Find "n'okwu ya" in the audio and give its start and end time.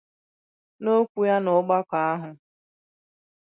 0.81-1.37